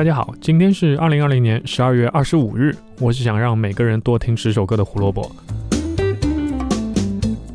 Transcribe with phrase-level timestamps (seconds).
[0.00, 2.74] 大家好，今天是二零二零年十二月二十五日。
[3.00, 5.30] 我是想让每个人多听十首歌的胡萝卜。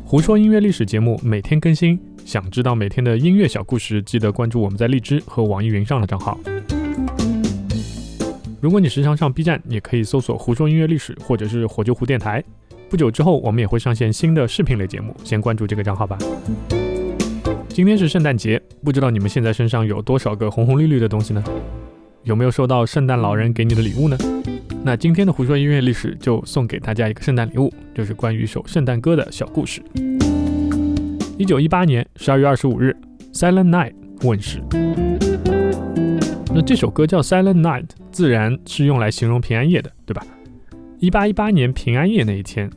[0.04, 6.38] 胡说音乐历史节目每天更新，想知道每天的音乐小故事，记得关注我们在荔枝和网易云上的账号。
[8.60, 12.40] 如果你时常上 B 站，也可以搜索“胡说音乐历史”或者是“火救湖电台”。
[12.88, 16.16] 不久之后，我们也会上线新的视频类节目，先关注这个账号吧。
[17.70, 21.42] 今天是圣诞节，不知道你们现在身上有多少个红红绿绿的东西呢？
[22.26, 24.18] 有没有收到圣诞老人给你的礼物呢？
[24.82, 29.80] 那今天的胡说音乐历史就送给大家一个圣诞礼物，就是关于一首圣诞歌的小故事。
[31.38, 32.96] 一九一八年十二月二十五日，
[33.38, 33.92] 《Silent Night》
[34.28, 34.60] 问世。
[36.52, 40.26] 那这首歌叫《Silent Night》，自然是用来形容平安夜的，对吧？
[40.98, 42.68] 一八一八年平安夜那一天，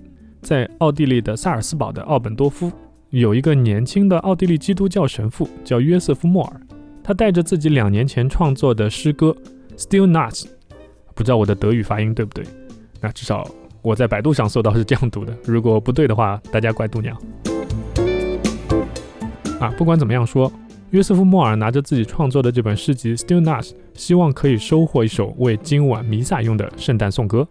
[0.43, 2.71] 在奥地利的萨尔斯堡的奥本多夫。
[3.09, 6.62] 有一个年轻的奥地利基督教神父叫约瑟夫·莫尔，
[7.10, 9.35] 他带着自己两年前创作的诗歌
[9.82, 10.32] 《Still Not》，
[11.15, 12.46] 不知道我的德语发音对不对？
[13.02, 13.49] 那至少
[13.82, 15.35] 我在百度上搜到是这样读的。
[15.43, 17.20] 如果不对的话，大家怪度娘。
[19.60, 20.54] 啊，不管怎么样说，
[20.91, 23.63] 约瑟夫·莫尔拿着自己创作的这本诗集《Still Not》，
[23.96, 27.48] 希望可以收获一首为今晚弥撒用的圣诞颂歌。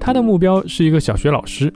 [0.00, 1.70] 他的目标是一个小学老师。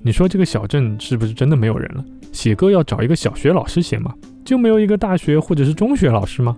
[0.00, 2.04] 你说这个小镇是不是真的没有人了？
[2.30, 4.14] 写歌要找一个小学老师写吗？
[4.46, 6.56] 就没有一个大学或者是中学老师吗？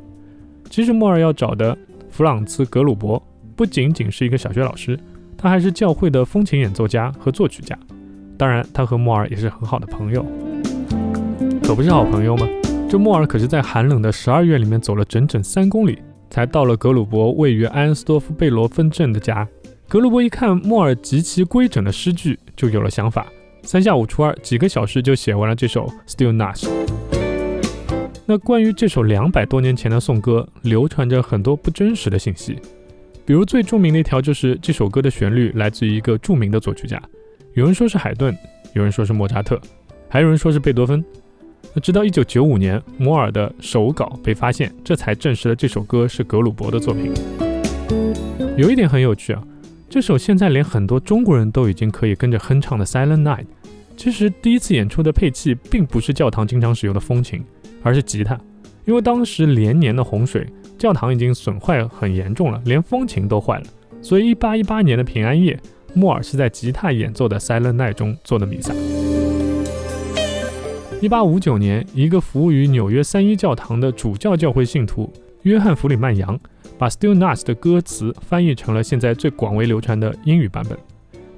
[0.69, 1.77] 其实莫尔要找的
[2.11, 3.21] 弗朗茨·格鲁伯
[3.57, 4.97] 不仅仅是一个小学老师，
[5.39, 7.77] 他还是教会的风琴演奏家和作曲家。
[8.37, 10.25] 当然，他和莫尔也是很好的朋友，
[11.63, 12.47] 可不是好朋友吗？
[12.91, 19.49] 这莫尔可是在寒冷的十二月里面走了整整三公里，才到了格鲁伯位于埃恩斯多夫贝罗芬镇的家。
[19.89, 23.27] 格鲁伯一看莫尔极其规整的诗句，就有了想法。
[23.63, 26.65] 三下五除二，几个小时就写完了这首《Still Nuts》。
[28.31, 32.59] 那关于这首两百多年前的颂歌，流传着很多不真实的信息。
[33.25, 37.01] 比如最著名的一条就是这首歌的旋律来自于一个著名的作曲家，
[37.55, 38.37] 有人说是海顿，
[38.75, 39.59] 有人说是莫扎特，
[40.11, 41.03] 还有人说是贝多芬。
[41.73, 47.11] 那直到一九九五年，摩尔的手稿被发现，这才证实了这首歌是格鲁伯的作品。
[48.59, 49.43] 有一点很有趣啊，
[49.89, 53.45] 这首现在连很多中国人都已经可以跟着哼唱的《Silent Night》。
[53.99, 57.45] 其实第一次演出的配器并不是教堂经常使用的风琴，
[57.83, 58.39] 而是吉他。
[58.85, 60.47] 因为当时连年的洪水，
[60.79, 63.65] 教堂已经损坏很严重了，连风琴都坏了。
[64.01, 65.59] 所以1818年的平安夜，
[65.95, 68.73] 莫尔是在吉他演奏的《Silent Night》中做的弥撒。
[71.03, 76.39] 1859年，一个服务于纽约三一教堂的主教教会信徒约翰·弗里曼扬，
[76.79, 80.79] 把《Still Nuts》的歌词翻译成了现在最广为流传的英语版本。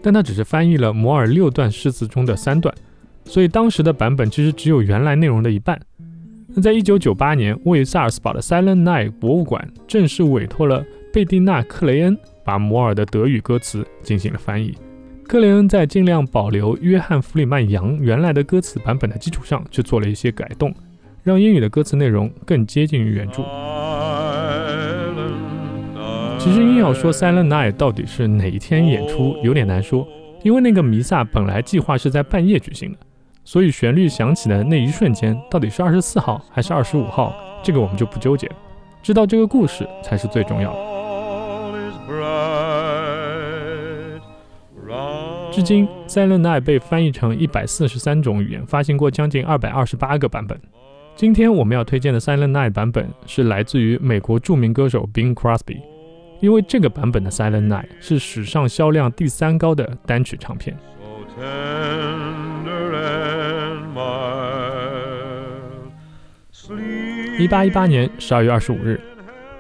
[0.03, 2.75] 但他只是翻译了摩尔六段诗词中的三段，
[3.25, 5.81] 所以当时的版本其实只有原来内容的一半。
[6.49, 14.77] 那在一九九八年，位于萨尔斯堡的 Silent Night 博物馆正式委托了贝蒂娜·克雷恩把摩尔的德语歌词进行了翻译。
[15.25, 20.75] 克雷恩在尽量保留约翰·弗里曼扬原来的歌词版本的基础上，去做了一些改动，
[21.23, 23.45] 让英语的歌词内容更接近于原著。
[26.43, 30.09] 其实硬要说《Silent Night》到底是哪一天演出，有点难说，
[30.43, 32.99] 因为那个弥撒本来计划是在半夜举行的，
[33.45, 38.57] 所以旋律响起的那一瞬间，到底是二十四号还是二十五号，这个我们就不纠结了，
[39.03, 40.79] 知道这个故事才是最重要的。
[45.53, 50.59] 至今，《Silent Night》被翻译成一百四十三种语言，发行过将近二百二十八个版本。
[51.15, 55.83] 今天我们要推荐的《Silent Night》版本是来自于美国著名歌手 Bing Crosby。
[56.41, 60.77] 因为这个版本的《Silent Night》是史上销量第三高的单曲唱片。
[67.39, 68.99] 一八一八年十二月二十五日，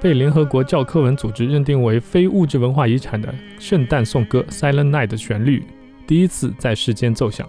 [0.00, 5.62] 被联合国教科文组织认定为非物质文化遗产的圣诞颂歌《Silent Night》的旋律
[6.06, 7.47] 第一次在世间奏响。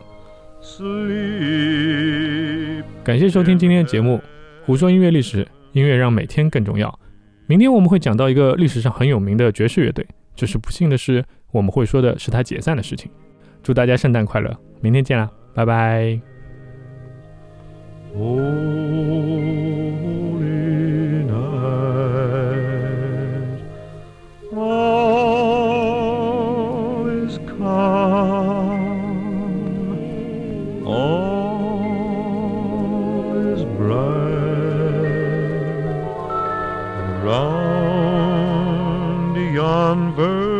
[3.03, 4.21] 感谢收听今天的节目，
[4.65, 6.99] 胡说音乐历史，音乐让每天更重要。
[7.51, 10.07] 明天我们会讲到一个历史上很有名的爵士乐队，
[10.37, 11.21] 只是不幸的是，
[11.51, 13.11] 我们会说的是他解散的事情。
[13.61, 16.17] 祝大家圣诞快乐，明天见啦，拜拜。
[18.15, 18.90] Oh
[39.91, 40.50] converse.